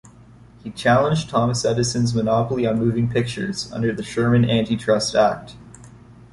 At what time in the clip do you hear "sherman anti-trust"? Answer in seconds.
4.01-5.13